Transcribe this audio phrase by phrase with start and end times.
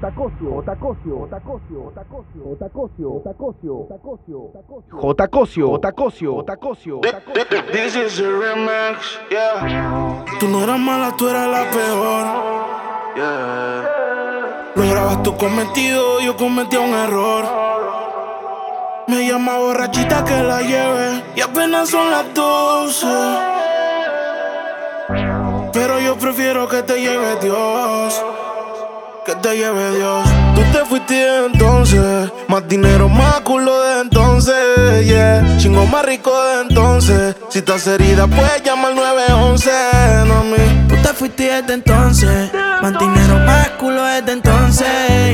[0.00, 4.40] Otacosio, Otacosio, Otacosio, Otacosio, Otacosio, Otacosio, Otacosio,
[5.02, 7.00] Otacosio, Otacosio, Otacosio,
[7.70, 10.24] This is a remix, yeah.
[10.38, 12.26] Tú no eras mala, tú eras la peor.
[13.14, 14.72] Yeah.
[14.74, 17.44] Lo grabas tú cometido, yo cometí un error.
[19.06, 23.06] Me llama borrachita que la lleve y apenas son las 12.
[25.74, 28.24] Pero yo prefiero que te lleve Dios
[29.30, 30.28] que te lleve Dios.
[30.54, 35.56] Tú te fuiste entonces, más dinero, más culo de entonces, yeah.
[35.58, 37.36] Chingo más rico de entonces.
[37.50, 39.70] Si estás herida, puedes llamar 911,
[40.26, 40.86] no mí.
[40.88, 42.50] Tú te fuiste desde entonces,
[42.82, 44.88] más dinero, más culo desde entonces,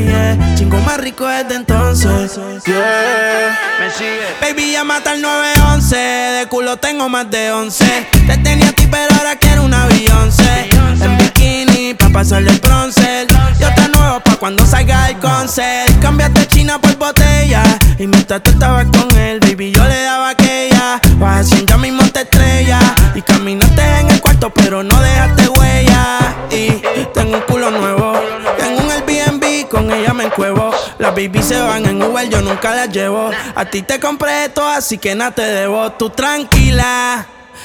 [0.05, 0.55] yeah.
[0.57, 3.59] Chingo más rico desde entonces, yeah.
[3.81, 4.27] Me sigue.
[4.41, 7.85] Baby, llama al 911, de culo tengo más de 11.
[8.27, 10.69] Te tenía a ti, pero ahora quiero una Beyoncé.
[10.99, 13.27] En bikini, pa' pasarle el bronce.
[13.61, 16.01] Yo te nuevo pa' cuando salga el concert.
[16.01, 17.63] Cambiaste China por botella.
[17.99, 21.01] Y mientras tú estabas con él, baby, yo le daba aquella.
[21.19, 22.79] Vas haciendo ya mismo te estrella.
[23.15, 26.19] Y caminaste en el cuarto, pero no dejaste huella.
[26.51, 26.71] Y
[27.13, 28.15] tengo un culo nuevo.
[28.59, 30.71] Tengo un Airbnb, con ella me encuevo.
[30.99, 33.31] Las baby se van en Uber, yo nunca las llevo.
[33.55, 35.93] A ti te compré esto, así que nada te debo.
[35.93, 37.27] Tú tranquila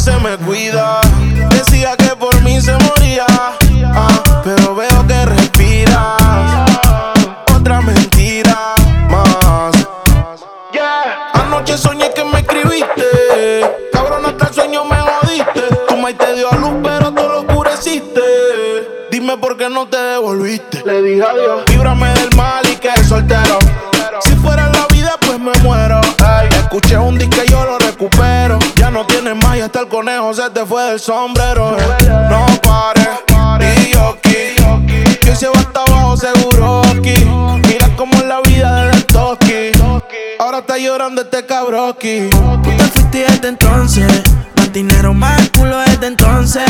[0.00, 1.00] se me cuida.
[1.50, 6.22] Decía que por mí se moría, ah, pero veo que respiras.
[7.54, 8.74] Otra mentira
[9.10, 9.74] más.
[11.34, 13.04] Anoche soñé que me escribiste.
[13.92, 15.62] Cabrón, hasta el sueño me jodiste.
[15.88, 19.08] Tu maíz te dio a luz, pero tú lo oscureciste.
[19.10, 20.82] Dime por qué no te devolviste.
[20.86, 21.68] Le dije adiós.
[21.68, 23.58] Líbrame del mal y que soltero.
[26.70, 28.58] Escuché un disco y yo lo recupero.
[28.76, 31.76] Ya no tienes más y hasta el conejo se te fue del sombrero.
[32.30, 33.08] No pares,
[33.88, 34.54] y yo aquí.
[35.20, 37.24] Que se va hasta abajo seguro aquí.
[37.66, 39.72] Mira cómo es la vida del toki.
[40.38, 42.30] Ahora está llorando este cabroki.
[42.30, 44.22] Tú te fuiste desde entonces.
[44.56, 46.62] Más dinero, más culo desde entonces.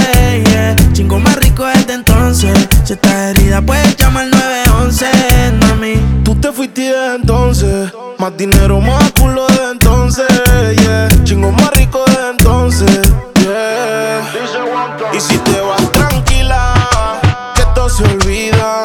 [0.95, 2.57] Chingo más rico desde entonces.
[2.85, 5.07] Si estás herida, puedes llamar 911,
[5.61, 6.00] mami.
[6.31, 7.93] Tú te fuiste entonces.
[8.19, 10.29] Más dinero, más culo desde entonces.
[10.77, 11.09] Yeah.
[11.25, 13.01] Chingo más rico desde entonces.
[13.41, 14.23] Yeah.
[15.13, 16.73] Y si te vas tranquila,
[17.57, 18.85] que todo se olvida.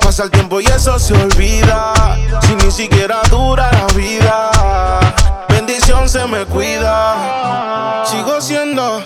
[0.00, 1.94] Pasa el tiempo y eso se olvida.
[2.40, 4.50] Si ni siquiera dura la vida.
[5.50, 8.02] Bendición se me cuida.
[8.06, 9.04] Sigo siendo.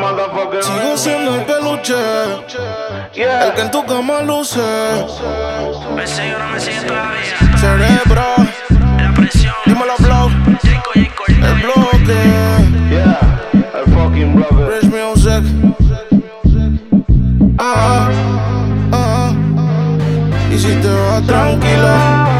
[0.00, 1.94] Sigo siendo el peluche.
[3.14, 4.60] El que en tu cama luce.
[5.94, 7.58] Me sigue no me sigue todavía.
[7.58, 8.22] Cerebro.
[8.98, 9.54] La presión.
[9.66, 10.30] Dímelo, blow.
[11.28, 12.16] El bloque.
[12.88, 13.20] Yeah,
[13.74, 14.80] el fucking brother.
[14.80, 15.44] Rich music.
[17.58, 18.08] Ah,
[18.92, 20.50] ah, ah.
[20.50, 22.39] Y si te vas tranquila.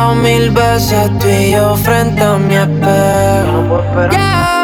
[0.00, 4.59] Pensado mil veces tú y yo frente a mi espejo.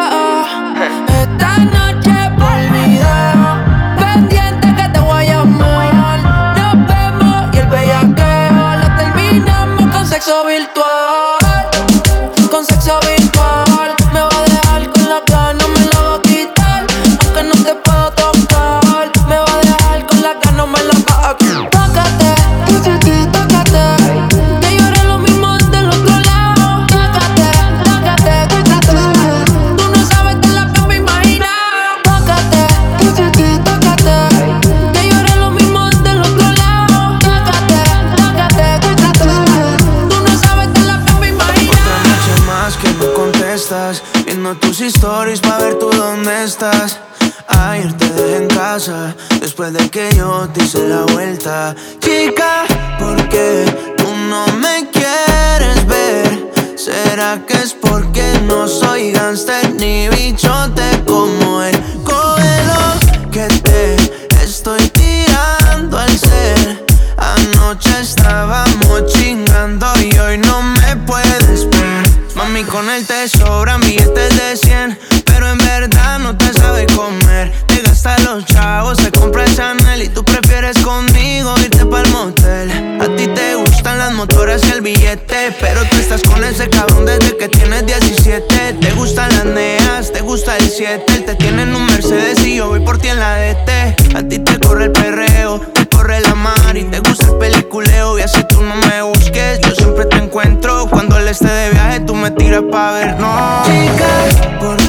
[84.64, 88.75] El billete, pero tú estás con ese cabrón desde que tienes 17.
[88.81, 91.05] Te gustan las neas, te gusta el 7.
[91.08, 94.17] Él te tiene en un Mercedes y yo voy por ti en la DT.
[94.17, 98.19] A ti te corre el perreo, te corre la mar y te gusta el peliculeo.
[98.19, 100.88] Y así tú no me busques, yo siempre te encuentro.
[100.88, 103.62] Cuando él esté de viaje, tú me tiras pa' ver, no.
[103.67, 104.85] Chica, ¿por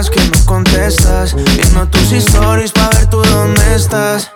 [0.00, 4.30] más que no contestas Viendo tus stories pa' ver tú dónde estás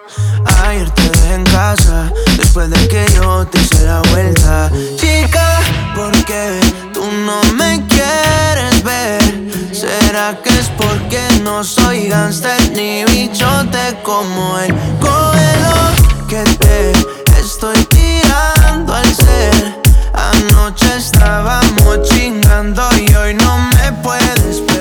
[0.63, 5.61] Ayer te dejé en casa Después de que yo te hice la vuelta Chica,
[5.95, 6.61] ¿por qué
[6.93, 9.23] tú no me quieres ver?
[9.73, 14.75] ¿Será que es porque no soy gangster ni bichote como él?
[15.01, 15.77] Cógelo
[16.29, 16.93] que te
[17.41, 19.81] estoy tirando al ser
[20.13, 24.74] Anoche estábamos chingando y hoy no me puedes.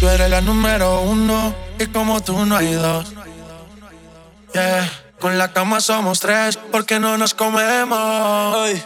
[0.00, 3.12] Tú eres la número uno y como tú no hay dos.
[4.54, 4.90] Yeah.
[5.20, 8.56] Con la cama somos tres porque no nos comemos.
[8.56, 8.82] Ay,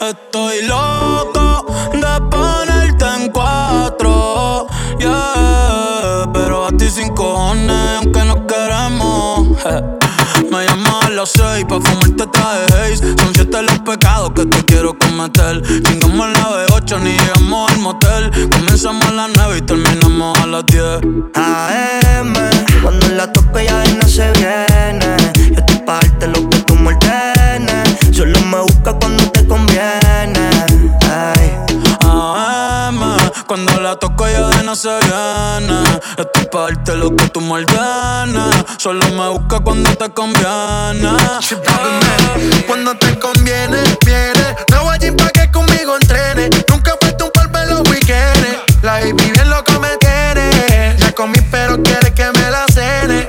[0.00, 4.66] estoy loco de ponerte en cuatro.
[4.98, 9.97] Yeah, pero a ti sin cojones, aunque no queremos.
[11.18, 16.26] Las seis pa' fumarte traje haze Son siete los pecados que te quiero cometer Chingamos
[16.26, 20.64] a las 8 ni llegamos al motel Comenzamos a las 9 y terminamos a las
[20.66, 20.84] 10
[21.34, 22.34] AM,
[22.84, 25.16] cuando la toco ya no se viene.
[25.34, 26.96] Yo estoy pa' lo que tú me.
[28.12, 30.57] Solo me busca cuando te conviene.
[33.48, 35.82] Cuando la toco ya de no se viene
[36.18, 37.40] Estoy pa' darte lo que tú
[38.76, 41.16] Solo me busca cuando te conviene
[42.66, 44.56] Cuando te conviene, viene.
[44.70, 46.50] No voy allí pa' que conmigo entrene.
[46.68, 48.58] Nunca puesto un polvo en los weekends.
[48.82, 50.96] La baby bien loco me tiene.
[50.98, 53.28] Ya comí, pero quiere que me la cene.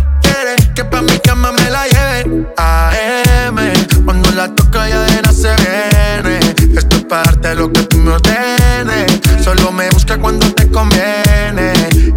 [0.81, 2.47] Que pa' mi cama me la lleve.
[2.57, 3.55] AM,
[4.03, 6.39] cuando la toca ya de nada se viene.
[6.75, 9.19] Esto es parte de lo que tú me ordenes.
[9.43, 11.71] Solo me busca cuando te conviene.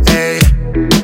[0.06, 0.38] Ey.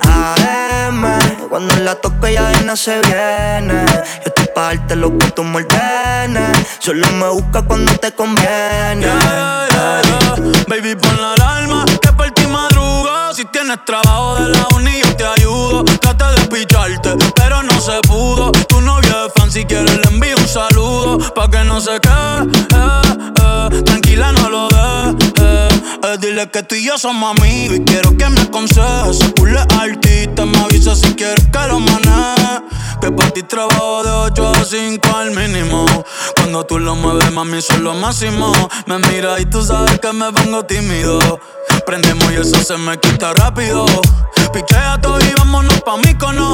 [0.09, 1.05] AM,
[1.51, 3.85] cuando la toco ya de se viene.
[4.25, 6.67] Yo estoy pa' darte lo que tú me ordenes.
[6.79, 9.05] Solo me busca cuando te conviene.
[9.05, 10.65] Yeah, yeah, yeah.
[10.67, 11.85] Baby, pon la alarma
[13.71, 15.85] tienes trabajo de la uni, yo te ayudo.
[15.85, 18.51] Traté de picharte, pero no se pudo.
[18.69, 21.19] Tu novio es si quieres le envío un saludo.
[21.35, 22.43] Pa' que no se quede,
[22.75, 23.83] eh, eh.
[23.85, 25.27] tranquila, no lo de.
[25.43, 25.69] Eh,
[26.03, 29.19] Eh, dile que tú y yo somos amigos y quiero que me aconsejes.
[29.19, 32.63] Se pule artista, me avisa si quieres que lo maneje.
[33.03, 35.85] Que para ti trabajo de 8 a 5 al mínimo.
[36.37, 38.51] Cuando tú lo mueves, mami, soy lo máximo.
[38.87, 41.39] Me mira y tú sabes que me pongo tímido.
[41.87, 43.85] Prendemos y eso se me quita rápido.
[44.53, 46.53] Pichea todo y vámonos pa' mí cono.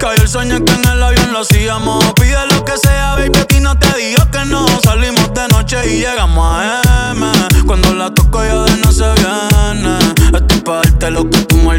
[0.00, 2.02] Cayó el sueño que en el avión lo hacíamos.
[2.14, 4.66] Pide lo que sea, baby, a ti no te digo que no.
[4.82, 7.30] Salimos de noche y llegamos a M.
[7.66, 9.98] Cuando la toco ya de no se viene.
[10.34, 11.78] Estoy pa' darte lo que tú me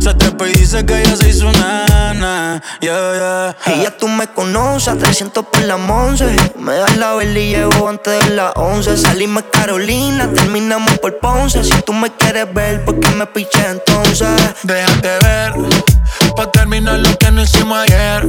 [0.00, 2.60] Se y dice que ella se hizo nana.
[2.80, 3.74] Yeah, yeah.
[3.74, 6.26] Y ya tú me conoces, 300 por la once.
[6.58, 8.96] Me das la vela y llego antes de las 11.
[8.96, 11.62] Salimos Carolina, terminamos por Ponce.
[11.62, 14.28] Si tú me quieres ver, ¿por qué me piché entonces?
[14.64, 15.52] Déjate ver,
[16.36, 18.28] pa' terminar lo que no hicimos ayer.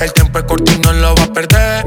[0.00, 1.84] El tiempo es corto y no lo va a perder.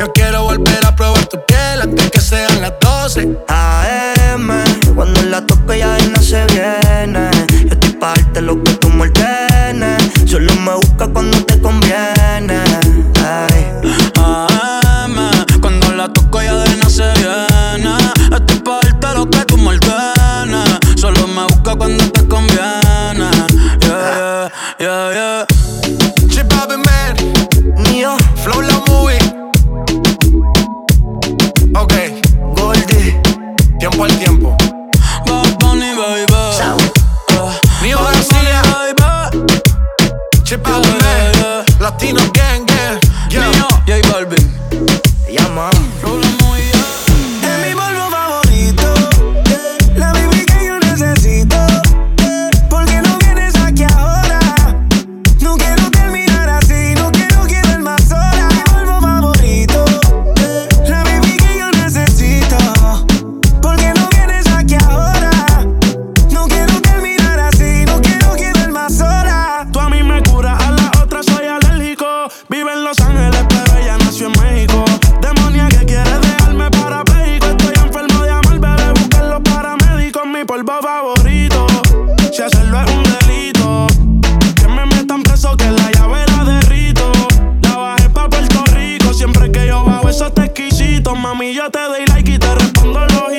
[0.00, 4.48] Yo quiero volver a probar tu piel antes que sean las 12 AM,
[4.94, 7.31] cuando la toco ya no se viene.
[8.40, 9.12] Lo que tú me
[10.26, 12.61] Solo me busca cuando te conviene.
[89.82, 91.14] sobao, eso está exquisito.
[91.14, 93.32] Mami, yo te doy like y te respondo los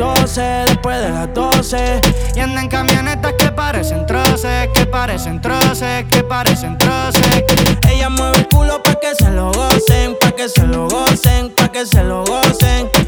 [0.00, 2.00] 12, después de las 12.
[2.34, 7.44] Y andan camionetas que parecen troces, que parecen troces, que parecen troces.
[7.86, 11.68] Ella mueve el culo pa' que se lo gocen, pa' que se lo gocen, pa'
[11.70, 12.99] que se lo gocen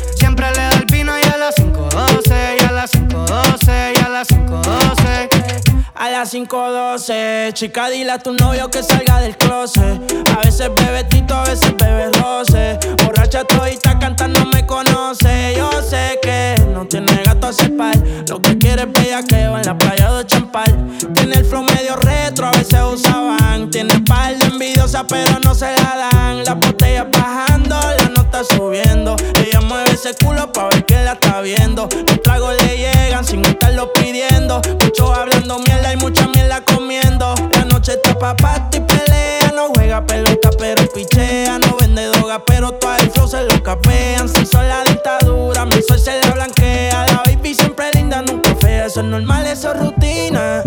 [6.32, 10.00] Chica, dile a tu novio que salga del closet.
[10.34, 12.78] A veces bebe tito, a veces bebe roce.
[13.04, 15.54] Borracha todita cantando me conoce.
[15.58, 17.98] Yo sé que no tiene gato a par.
[18.30, 20.74] Lo que quiere es bellaqueo en la playa de Champal.
[21.12, 23.70] Tiene el flow medio retro, a veces usaban.
[23.70, 26.44] Tiene par de envidiosa, pero no se la dan.
[26.44, 27.78] La botella bajando,
[28.14, 31.86] la ella mueve ese culo pa' ver que la está viendo.
[32.06, 34.62] Los tragos le llegan sin estarlo pidiendo.
[34.80, 37.34] Muchos hablando mierda y mucha mierda comiendo.
[37.52, 38.34] La noche está pa'
[38.72, 39.52] y pelea.
[39.54, 41.58] No juega pelota, pero pichea.
[41.58, 44.28] No vende droga, pero todo el flow se lo capean.
[44.28, 47.06] Si son la dictadura, mi sol se la blanquea.
[47.06, 48.86] La baby siempre linda, nunca fea.
[48.86, 50.62] Eso es normal, eso es rutina.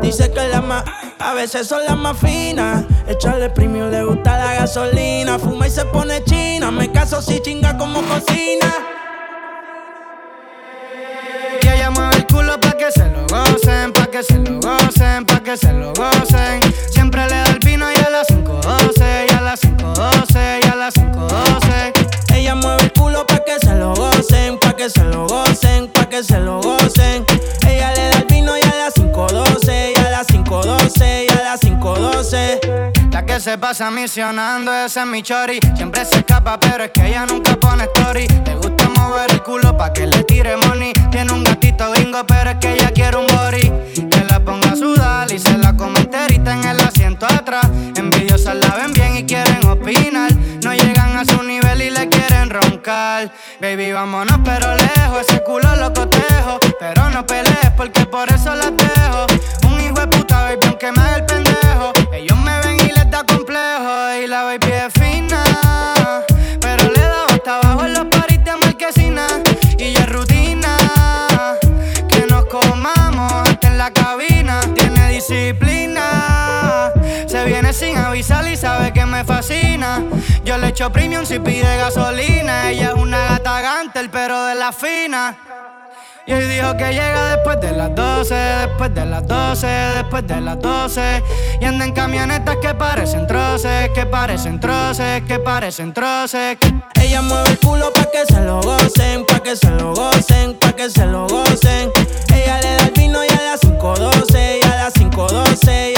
[0.00, 0.84] Dice que la más.
[1.20, 2.84] A veces son las más finas.
[3.06, 5.38] Echarle premio le gusta la gasolina.
[5.38, 6.70] Fuma y se pone china.
[6.70, 8.72] Me caso si chinga como cocina.
[11.60, 15.26] Que ella mueve el culo pa' que se lo gocen, pa' que se lo gocen,
[15.26, 16.60] pa' que se lo gocen.
[33.58, 35.58] Pasa misionando, ese es mi chori.
[35.74, 38.26] Siempre se escapa, pero es que ella nunca pone story.
[38.46, 40.92] Le gusta mover el culo pa' que le tire money.
[41.10, 43.72] Tiene un gatito gringo, pero es que ella quiere un body.
[44.08, 47.66] Que la ponga a sudar y se la come enterita en el asiento atrás.
[47.96, 50.32] Envidiosas la ven bien y quieren opinar.
[50.62, 53.32] No llegan a su nivel y le quieren roncar.
[53.60, 55.26] Baby, vámonos, pero lejos.
[55.28, 56.58] Ese culo lo cotejo.
[56.78, 59.26] Pero no pelees porque por eso la dejo.
[59.66, 61.47] Un hijo de puta, baby, aunque me haga el pendejo.
[64.28, 65.42] La baby es fina.
[66.60, 69.26] Pero le da hasta abajo en los paris de marquesina.
[69.78, 70.76] Y ya es rutina.
[72.08, 74.60] Que nos comamos hasta en la cabina.
[74.74, 76.92] Tiene disciplina.
[77.26, 80.02] Se viene sin avisar y sabe que me fascina.
[80.44, 82.70] Yo le echo premium si pide gasolina.
[82.70, 85.36] Ella es una gata gantel, pero de la fina.
[86.28, 90.40] Y hoy dijo que llega después de las 12, después de las 12, después de
[90.42, 91.22] las 12.
[91.58, 96.58] Y anda en camionetas que parecen troces, que parecen troces, que parecen troces.
[97.00, 100.72] Ella mueve el culo pa' que se lo gocen, pa' que se lo gocen, pa'
[100.72, 101.90] que se lo gocen.
[102.34, 105.97] Ella le da el vino y a las 5.12, y a las 5.12, y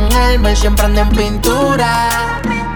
[0.00, 2.08] carteras son Elmer, siempre ando en pintura.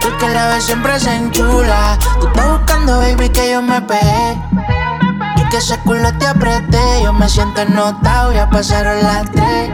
[0.01, 1.99] Porque la vez siempre se enchula.
[2.21, 4.37] Tú estás buscando, baby, que yo me pegué.
[5.37, 7.03] Y que ese culo te apreté.
[7.03, 9.71] Yo me siento ennotado, ya pasaron las tres.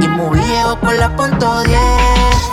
[0.00, 1.78] Y muy viejo con la punto 10.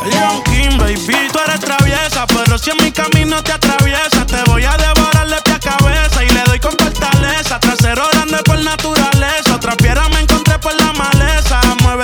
[0.06, 4.64] Leon King, baby, tú eres traviesa, pero si en mi camino te atraviesa, te voy
[4.64, 7.60] a devorar de pie a cabeza y le doy con fortaleza.
[7.60, 10.08] Trasero grande por naturaleza, otra piedra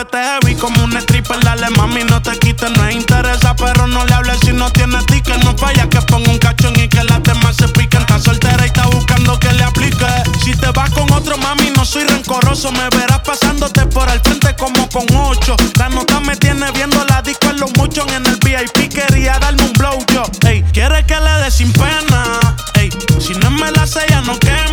[0.02, 4.14] Muévete heavy como un stripper, dale mami, no te quites, no interesa, pero no le
[4.16, 7.56] hables si no tienes ticket, no falla que ponga un cachón y que las demás
[7.56, 8.02] se piquen.
[8.02, 10.08] Está soltera y está buscando que le aplique.
[10.44, 14.56] Si te vas con otro mami, no soy rencoroso, me verás pasándote por el frente
[14.56, 15.56] como con ocho.
[15.78, 19.64] La nota me tiene viendo la disco en los muchos en el VIP quería darme
[19.66, 20.24] un blow yo.
[20.48, 22.40] Ey, quiere que le dé sin pena.
[22.74, 24.71] Ey, si no me la sella no quema.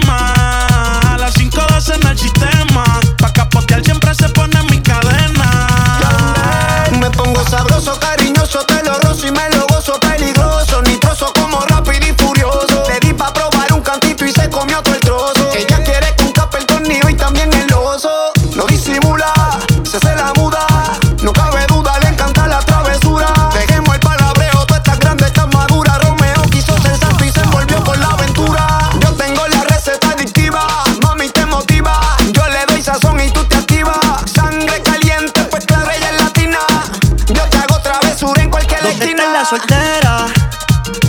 [39.49, 40.27] Soltera?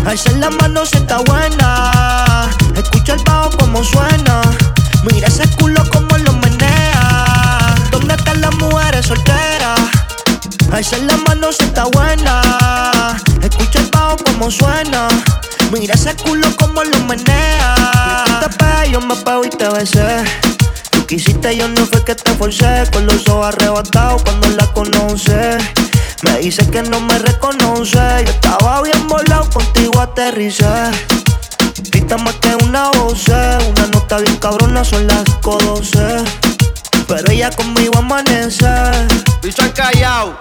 [0.06, 2.50] Alza la mano si está buena.
[2.76, 4.42] Escucha el bajo como suena.
[5.04, 7.76] Mira ese culo como lo menea.
[7.92, 9.80] ¿Dónde están las mujeres solteras?
[10.72, 12.42] Alza la mano si está buena.
[13.42, 15.08] Escucha el bajo como suena.
[15.72, 17.76] Mira ese culo como lo menea.
[18.26, 20.24] Tú te pegas, yo me pego y te besé.
[20.92, 22.86] Tú quisiste, yo no fue que te forcé.
[22.94, 25.58] Con los ojos arrebatados cuando la conoce.
[26.24, 28.00] Me dice que no me reconoce.
[28.26, 30.66] Yo estaba bien volado, contigo aterricé.
[31.92, 36.49] Grita más que una voz, una nota bien cabrona, son las 5.12.
[37.10, 38.68] Pero ella conmigo amanece.
[39.42, 40.40] Bicho al callao.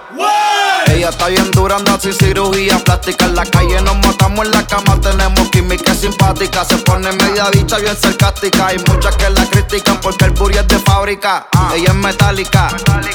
[0.85, 3.25] Ella está bien dura, anda sin cirugía plástica.
[3.25, 6.63] En la calle nos matamos en la cama, tenemos química simpática.
[6.63, 8.67] Se pone media bicha bien sarcástica.
[8.67, 11.47] Hay muchas que la critican porque el booty es de fábrica.
[11.73, 12.67] Ella es metálica,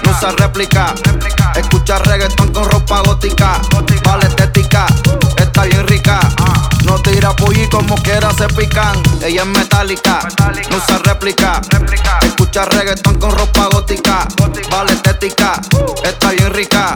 [0.05, 0.93] no usa réplica.
[1.55, 3.61] Escucha reggaetón con ropa gótica.
[4.05, 4.87] Vale estética,
[5.39, 6.19] está bien rica.
[6.85, 9.03] No tira pollo como quiera se pican.
[9.23, 10.21] Ella es metálica,
[10.71, 11.61] no usa réplica.
[12.23, 14.29] Escucha reggaetón con ropa gótica.
[14.71, 15.61] Vale estética,
[16.05, 16.95] está bien rica.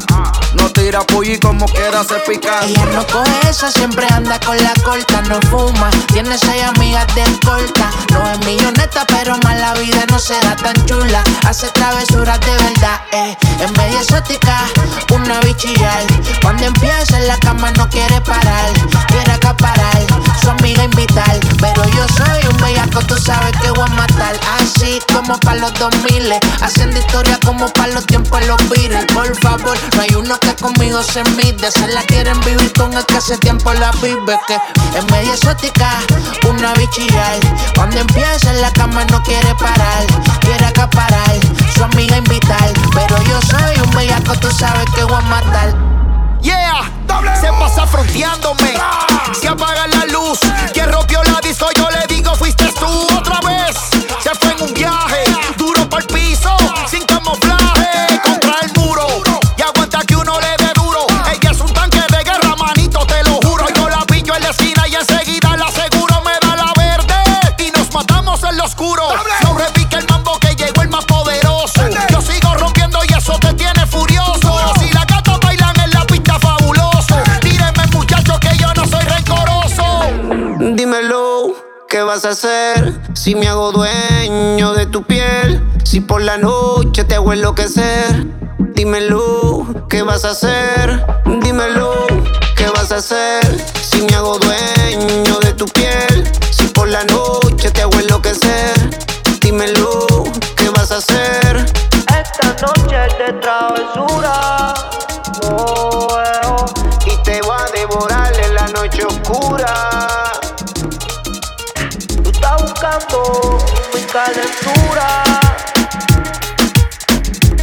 [0.55, 2.68] No tira pollo como quiera se pican.
[2.68, 7.24] Ella no coge esa, siempre anda con la corta, no fuma, tiene seis amigas de
[7.44, 7.90] corta.
[8.12, 11.22] No es milloneta, pero más la vida no se da tan chula.
[11.46, 13.37] Hace travesuras de verdad, eh.
[13.62, 14.64] Es media exótica,
[15.11, 16.03] una bichillar.
[16.42, 18.70] Cuando empieza en la cama no quiere parar,
[19.09, 19.77] quiere acaparar,
[20.42, 21.38] su amiga invitar.
[21.60, 23.00] Pero yo soy un bellaco
[25.12, 29.06] como para los 2000 Haciendo historia como para los tiempos los Beatles.
[29.12, 33.04] Por favor, no hay uno que conmigo se mide Se la quieren vivir con el
[33.06, 34.56] que hace tiempo la vive Que
[34.96, 35.90] es media exótica,
[36.48, 37.38] una bichillar
[37.74, 40.06] Cuando empieza en la cama no quiere parar
[40.40, 41.34] Quiere acaparar,
[41.74, 45.97] su amiga invitar Pero yo soy un bellaco, tú sabes que voy a matar
[46.48, 46.80] Yeah,
[47.38, 48.72] se pasa fronteándome.
[49.38, 50.40] Se apaga la luz.
[50.72, 53.76] Quien rompió la disco, yo le digo, fuiste tú otra vez.
[54.22, 55.24] Se fue en un viaje,
[82.18, 83.00] vas a hacer?
[83.14, 88.26] Si me hago dueño de tu piel, si por la noche te hago enloquecer.
[88.74, 91.07] Dímelo, ¿qué vas a hacer?
[91.42, 92.09] Dímelo,
[92.57, 93.44] ¿qué vas a hacer?
[93.81, 98.74] Si me hago dueño de tu piel, si por la noche te hago enloquecer.
[99.40, 100.24] Dímelo,
[100.57, 101.66] ¿qué vas a hacer?
[102.20, 104.74] Esta noche es de travesura.
[105.52, 106.64] Oh, eh, oh.
[107.07, 110.28] Y te voy a devorar en la noche oscura.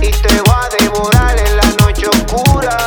[0.02, 2.78] Y te voy a devorar en la noche oscura.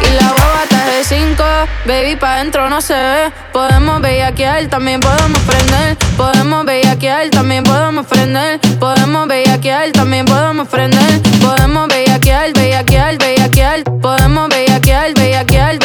[0.00, 1.44] Y la boba está de 5,
[1.86, 3.32] baby, pa' dentro no se ve.
[3.52, 5.96] Podemos bellaquear, también podemos prender.
[6.16, 8.60] Podemos bellaquear, también podemos prender.
[8.78, 11.22] Podemos bellaquear, también podemos prender.
[11.40, 13.84] Podemos bellaquear, bellaquear, bellaquear.
[13.84, 15.79] Podemos bellaquear, bellaquear.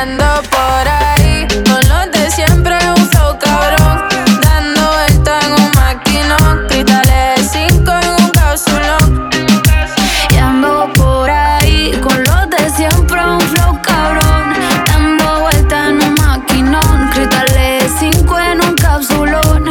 [0.00, 2.78] Ando por ahí con los de siempre,
[3.10, 4.04] flow cabrón.
[4.42, 6.66] Dando vuelta en un maquinón.
[6.68, 9.30] Cristales 5 en un cápsulón.
[10.30, 14.54] Y ando por ahí con los de siempre, un flow cabrón.
[14.86, 17.10] Dando vuelta en un maquinón.
[17.12, 19.64] Cristales 5 en un capsulón.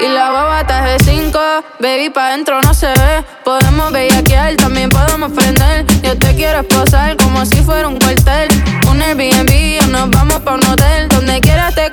[0.00, 1.38] Y la baba está de 5,
[1.80, 3.24] baby, pa' dentro no se ve.
[3.44, 5.91] Podemos bellaquear, también podemos prender.
[6.12, 8.46] Yo te quiero esposar como si fuera un cuartel.
[8.90, 11.08] Un Airbnb o nos vamos pa' un hotel.
[11.08, 11.88] Donde quieras te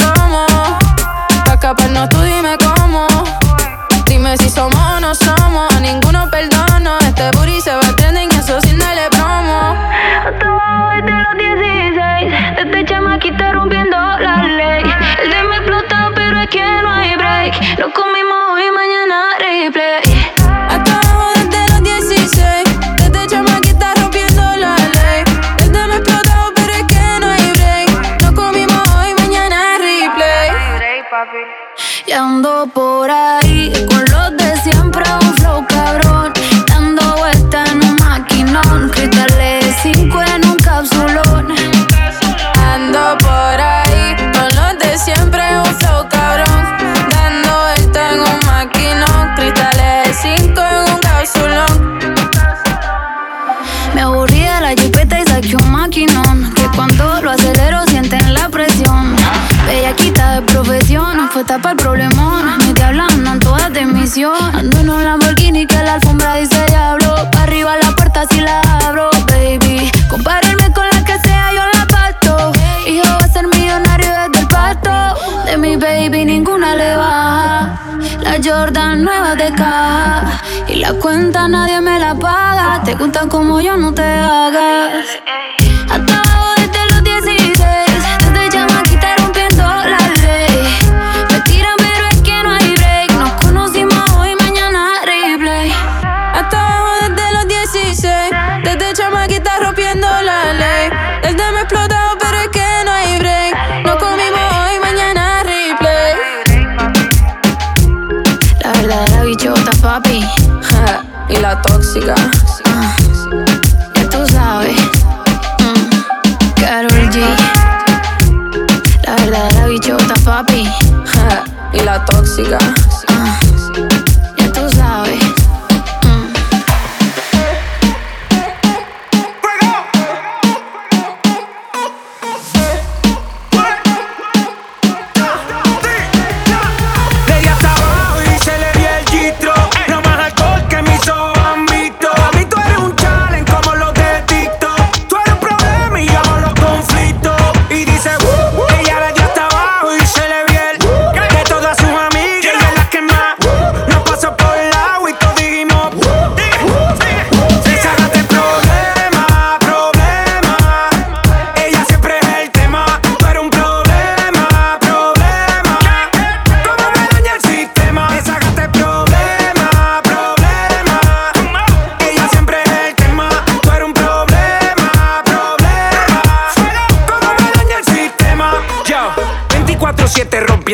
[82.99, 84.18] gustan como yo, no te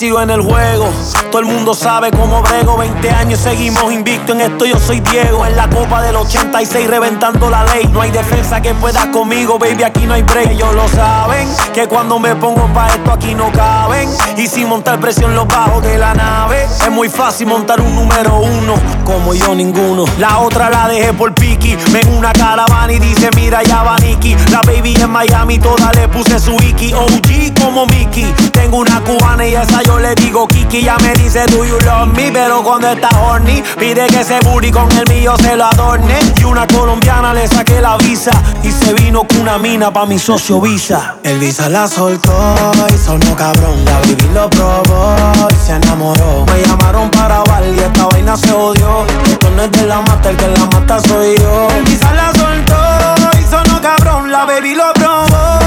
[0.00, 0.88] Sigo en el juego.
[1.30, 2.78] Todo el mundo sabe cómo brego.
[2.78, 4.64] 20 años seguimos invicto en esto.
[4.64, 5.44] Yo soy Diego.
[5.44, 7.86] En la copa del 86 reventando la ley.
[7.92, 9.82] No hay defensa que pueda conmigo, baby.
[9.82, 10.52] Aquí no hay break.
[10.52, 11.46] Ellos lo saben.
[11.74, 14.08] Que cuando me pongo pa' esto aquí no caben.
[14.38, 16.64] Y sin montar presión los bajos de la nave.
[16.64, 18.76] Es muy fácil montar un número uno.
[19.10, 20.04] Como yo ninguno.
[20.18, 21.74] La otra la dejé por Piki.
[21.90, 24.36] Ven una caravana y dice mira ya va Nicky.
[24.52, 26.94] La baby en Miami toda le puse su Iki.
[26.94, 28.32] OG como Mickey.
[28.52, 30.82] Tengo una cubana y esa yo le digo Kiki.
[30.82, 32.30] Ya me dice do you love me.
[32.30, 36.14] Pero cuando está horny pide que ese booty con el mío se lo adorne.
[36.40, 38.30] Y una colombiana le saqué la visa.
[38.62, 41.16] Y se vino con una mina pa' mi socio Visa.
[41.24, 42.32] El Visa la soltó
[42.94, 43.84] y sonó cabrón.
[43.86, 45.16] La baby lo probó
[45.50, 46.46] y se enamoró.
[46.46, 48.99] Me llamaron para bailar y esta vaina se odió.
[49.06, 51.68] Esto no es de la mata, el que la mata soy yo.
[51.86, 54.30] Visa la soltó y sonó cabrón.
[54.30, 55.59] La baby lo probó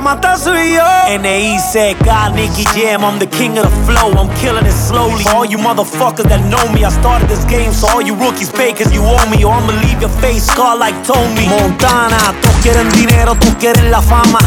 [0.00, 0.84] la mata soy yo.
[1.08, 2.30] N.I.C.K.
[2.34, 4.12] Nicky Jam, I'm the king of the flow.
[4.12, 5.24] I'm killing it slowly.
[5.34, 7.72] All you motherfuckers that know me, I started this game.
[7.72, 9.44] So all you rookies cause you owe me.
[9.44, 11.48] Or I'ma leave your face scarred like Tony.
[11.48, 14.40] Montana, todos quieren dinero, todos quieren la fama.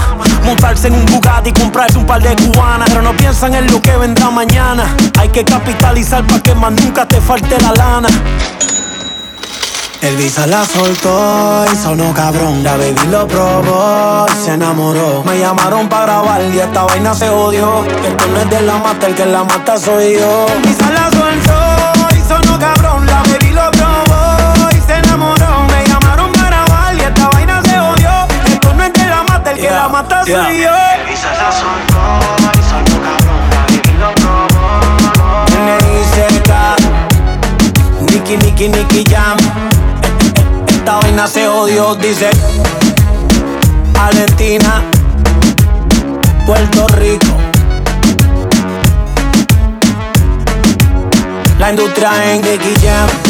[0.44, 2.90] Montarse en un Bugatti y comprarse un par de cubanas.
[2.90, 4.84] Pero no piensan en lo que vendrá mañana.
[5.20, 8.10] Hay que capitalizar para que más nunca te falte la lana.
[10.04, 12.62] El Visa la soltó y sonó cabrón.
[12.62, 15.24] La baby lo probó y se enamoró.
[15.24, 17.86] Me llamaron para grabar y esta vaina se odió.
[17.86, 20.46] Esto no es de la mata, el que la mata soy yo.
[20.54, 23.06] El Visa la soltó y sonó cabrón.
[23.06, 25.64] La baby lo probó y se enamoró.
[25.72, 28.12] Me llamaron para grabar y esta vaina se odió.
[28.52, 30.76] Esto no es de la mata, el que la mata soy yo.
[31.00, 33.50] El Visa la soltó y sonó cabrón.
[33.52, 35.46] La baby lo probó.
[35.48, 36.76] N.I.C.K.
[38.12, 39.73] Nicky, Nicky, Nicky Jam.
[40.84, 42.30] Esta vaina se odió, dice
[43.98, 44.84] Argentina,
[46.46, 47.38] Puerto Rico.
[51.58, 52.42] La industria en
[52.82, 53.23] Jam.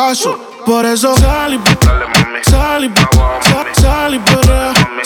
[0.00, 0.38] Caso.
[0.64, 1.60] Por eso sal y
[2.50, 2.90] sal y
[3.80, 4.20] sal y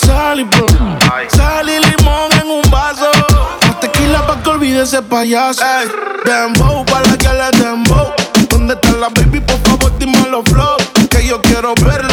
[0.05, 3.11] sal y sal y limón en un vaso.
[3.67, 5.61] Más tequila pa' que olvide ese payaso.
[5.61, 5.87] Ey,
[6.25, 8.07] dembow pa' la que le dembow.
[8.49, 9.41] ¿Dónde está la baby?
[9.41, 10.77] Por favor, dime los flow.
[11.09, 12.04] Que yo quiero verla,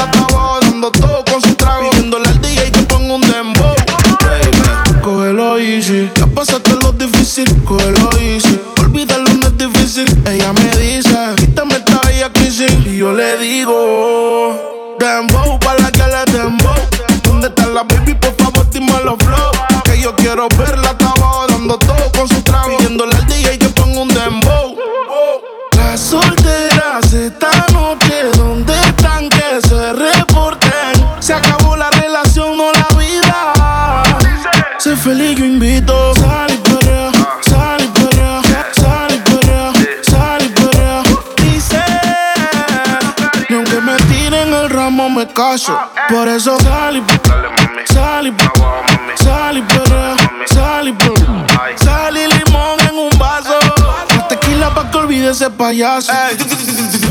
[55.63, 56.13] payaso.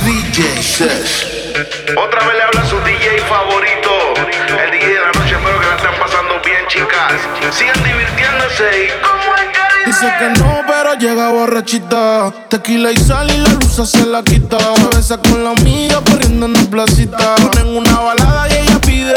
[0.03, 1.53] DJ Sesh.
[1.95, 3.91] Otra vez le habla su DJ favorito.
[4.61, 7.13] El DJ de la noche, espero que la estén pasando bien, chicas.
[7.49, 12.33] Sigan divirtiéndose y como es que Dice que no, pero llega borrachita.
[12.49, 14.57] Tequila y sal y la luz se la quita.
[14.59, 17.35] Se besa con la amiga corriendo en la placita.
[17.35, 19.13] Ponen una balada y ella pide.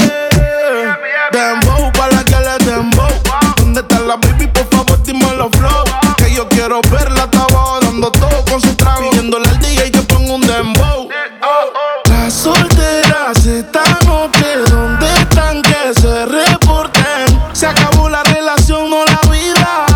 [1.33, 3.09] Dembow pa' la que le dembow.
[3.57, 4.47] ¿Dónde está la baby?
[4.47, 5.84] Por favor, dime los flow.
[6.35, 9.09] Yo quiero verla, estaba dando todo con su trago.
[9.11, 11.09] Pidiéndole al DJ que ponga un dembow.
[12.07, 15.63] Las solteras esta noche, ¿dónde están?
[15.63, 17.41] Que se reporten.
[17.53, 19.87] Se acabó la relación, no la vida.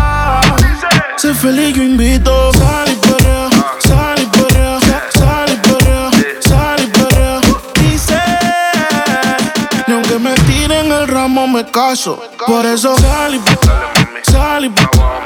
[1.17, 2.53] Sé feliz, yo invito.
[2.53, 3.49] Sal y perrea,
[3.79, 4.79] sal y perrea,
[5.13, 7.41] sal y perrea, sal y perrea.
[7.81, 8.21] Dice,
[9.87, 12.21] ni aunque me tiren el ramo me caso.
[12.47, 13.39] Por eso sal y
[14.31, 15.18] sal y sal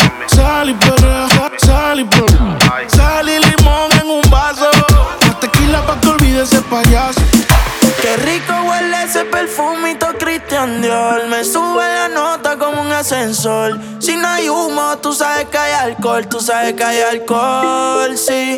[11.35, 13.79] Me sube la nota como un ascensor.
[13.97, 18.55] Si no hay humo, tú sabes que hay alcohol Tú sabes que hay alcohol, sí.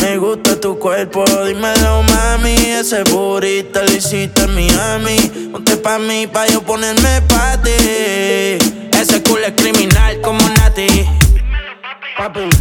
[0.00, 2.54] Me gusta tu cuerpo, dímelo mami.
[2.54, 5.18] Ese burrito lo hiciste en Miami.
[5.50, 7.70] Ponte pa' mí, pa' yo ponerme pa' ti.
[8.92, 11.04] Ese culo es criminal como Nati.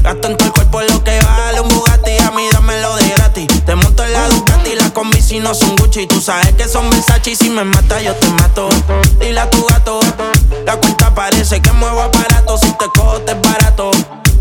[0.01, 2.17] Gasto en tu cuerpo lo que vale un Bugatti.
[2.17, 3.47] A mí dámelo de gratis.
[3.63, 6.07] Te monto en la Ducati Combi si no son Gucci.
[6.07, 8.69] Tú sabes que son Versace y si me mata yo te mato.
[9.19, 9.99] Dile a tu gato
[10.65, 13.91] La cuenta parece que muevo aparato Si te cojo te es barato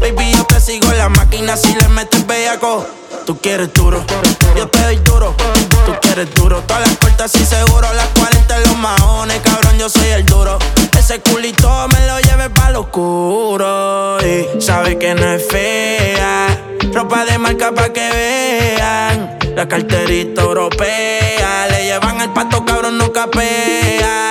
[0.00, 1.56] Baby yo te sigo en la máquina.
[1.56, 2.86] Si le metes bellaco
[3.26, 4.02] Tú quieres duro.
[4.56, 5.34] Yo te doy duro
[5.86, 6.62] Tú quieres duro.
[6.62, 9.40] Todas las puertas y seguro Las 40 en los maones.
[9.40, 10.58] Cabrón yo soy el duro.
[10.98, 14.18] Ese culito me lo lleve pa' lo oscuro.
[14.20, 16.46] Y sabe que no es fea.
[16.92, 19.38] Ropa de marca pa' que vean.
[19.54, 21.66] La carterita europea.
[21.68, 24.30] Le llevan el pato cabrón no capea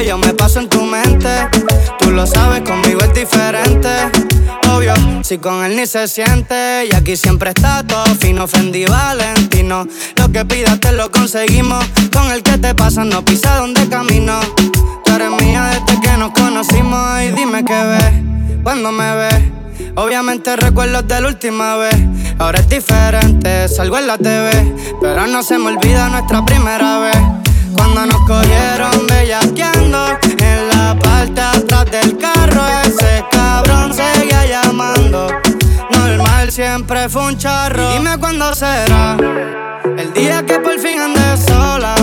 [0.00, 1.28] yo me paso en tu mente.
[1.98, 3.88] Tú lo sabes, conmigo es diferente.
[4.70, 6.86] Obvio, si con él ni se siente.
[6.90, 9.86] Y aquí siempre está todo fino, Fendi Valentino.
[10.16, 11.84] Lo que pidas te lo conseguimos.
[12.12, 14.38] Con el que te pasa, no pisa donde camino.
[15.04, 17.22] Tú eres mía desde que nos conocimos.
[17.22, 18.26] Y dime qué ves
[18.62, 19.44] cuando me ves.
[19.94, 21.96] Obviamente recuerdos de la última vez.
[22.38, 27.35] Ahora es diferente, salgo en la TV, pero no se me olvida nuestra primera vez.
[27.76, 35.28] Cuando nos cogieron bellaqueando en la parte atrás del carro, ese cabrón seguía llamando.
[35.90, 37.92] Normal, siempre fue un charro.
[37.92, 39.16] Dime cuándo será
[39.98, 41.94] el día que por fin ande sola.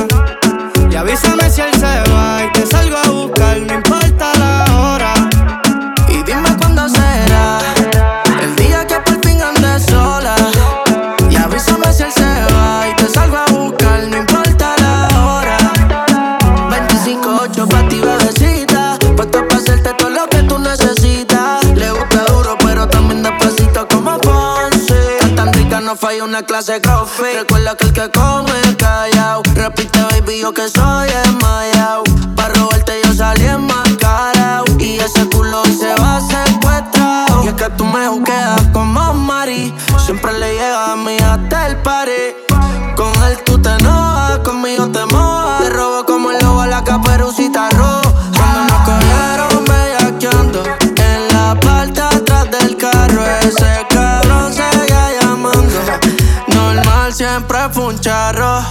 [0.89, 4.02] Y avísame si él se va y te salgo a buscar, no importa
[26.13, 27.39] falla una clase coffee.
[27.39, 29.41] Recuerda que el que come callao.
[29.55, 32.03] Repite, baby, yo que soy desmayao.
[32.03, 32.12] Pa'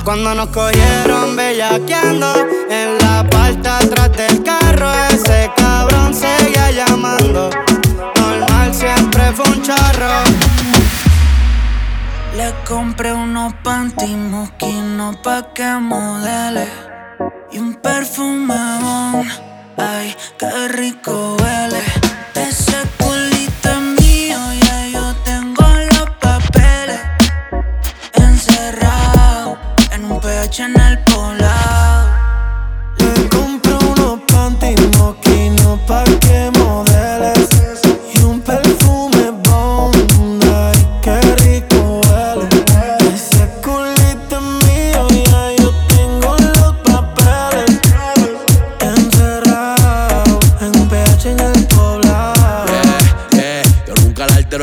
[0.05, 2.35] Cuando nos cogieron bellaqueando
[2.69, 7.51] en la parte atrás del carro, ese cabrón seguía llamando.
[8.17, 10.25] Normal, siempre fue un charro.
[12.37, 16.67] Le compré unos panty mosquinos pa' que modele
[17.53, 19.29] Y un perfume bon,
[19.77, 21.83] ay, qué rico huele
[22.35, 22.79] Ese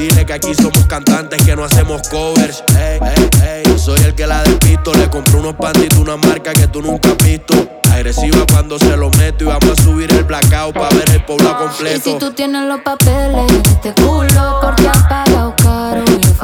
[0.00, 2.64] Y dile que aquí somos cantantes que no hacemos covers.
[2.78, 3.78] Ey, ey, ey.
[3.78, 4.94] Soy el que la despisto.
[4.94, 7.54] Le compré unos pantitos, una marca que tú nunca has visto.
[7.92, 9.44] Agresiva cuando se lo meto.
[9.44, 12.00] Y vamos a subir el blackout para ver el Y completo.
[12.02, 16.34] si tú tienes los papeles, este culo porque has pagado caro y yo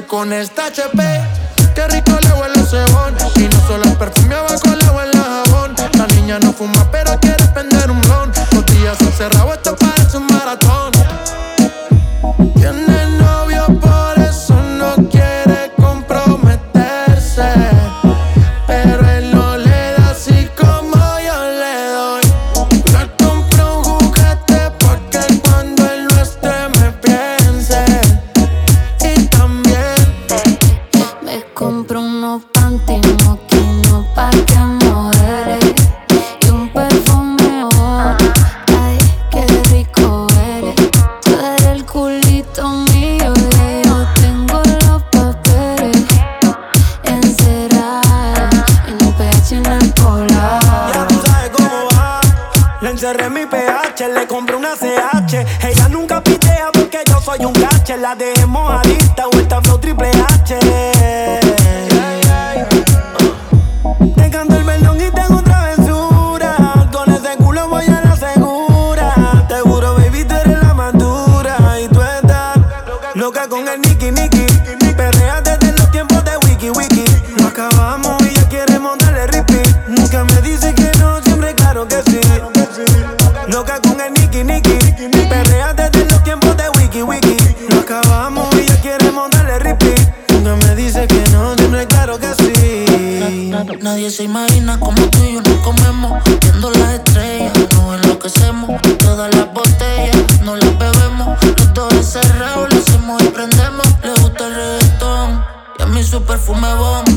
[0.00, 1.02] con esta HP
[1.74, 5.22] Qué rico le huele el cebón Y no solo el perfume abajo le huele el
[5.22, 5.74] jabón.
[5.98, 8.32] La niña no fuma pero quiere prender un blon.
[8.52, 8.96] Los días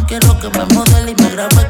[0.07, 1.64] Quiero que me modele y me grabe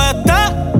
[0.00, 0.79] hasta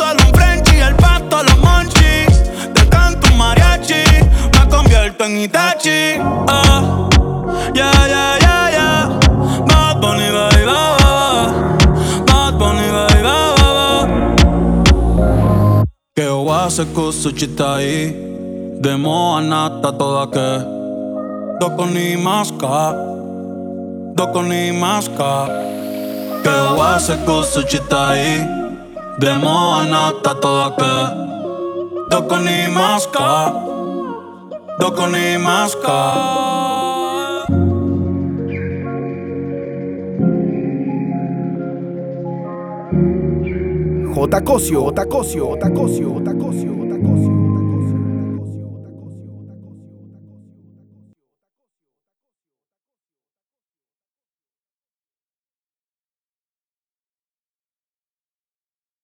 [5.21, 6.19] experto en Itachi.
[6.47, 7.09] Ah,
[7.73, 9.09] ya, ya, ya, ya.
[9.67, 10.81] Bad Bunny, bye, bye.
[16.69, 17.29] Se cosa
[18.81, 20.65] De moa nata toda che
[21.59, 22.95] Doko ni maska
[24.15, 25.47] Doko ni maska
[26.99, 27.17] se
[29.19, 30.95] De moa nata toda che
[32.09, 33.70] Doko ni maska
[34.81, 36.13] Do con i maska.
[44.15, 44.41] J.
[44.43, 45.05] Cosio, J.
[45.05, 45.69] Cosio, J.
[45.69, 46.33] Cosio, J.
[46.33, 46.97] Cosio, J.
[46.97, 47.40] Cosio.